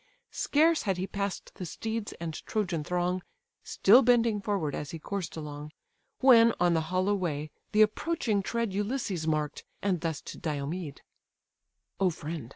Scarce 0.31 0.81
had 0.81 0.97
he 0.97 1.05
pass'd 1.05 1.51
the 1.53 1.63
steeds 1.67 2.11
and 2.13 2.33
Trojan 2.47 2.83
throng, 2.83 3.21
(Still 3.63 4.01
bending 4.01 4.41
forward 4.41 4.73
as 4.73 4.89
he 4.89 4.97
coursed 4.97 5.37
along,) 5.37 5.73
When, 6.21 6.55
on 6.59 6.73
the 6.73 6.81
hollow 6.89 7.13
way, 7.13 7.51
the 7.71 7.83
approaching 7.83 8.41
tread 8.41 8.73
Ulysses 8.73 9.27
mark'd, 9.27 9.63
and 9.79 10.01
thus 10.01 10.19
to 10.21 10.39
Diomed; 10.39 11.03
"O 11.99 12.09
friend! 12.09 12.49